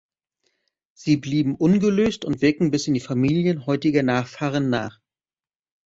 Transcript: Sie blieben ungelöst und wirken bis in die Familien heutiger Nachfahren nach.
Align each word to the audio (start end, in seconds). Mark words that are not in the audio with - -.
Sie 0.95 1.15
blieben 1.17 1.53
ungelöst 1.53 2.25
und 2.25 2.41
wirken 2.41 2.71
bis 2.71 2.87
in 2.87 2.95
die 2.95 2.99
Familien 2.99 3.67
heutiger 3.67 4.01
Nachfahren 4.01 4.71
nach. 4.71 4.99